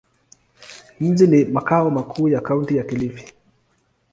[0.99, 3.33] Mji ni makao makuu ya Kaunti ya Kilifi.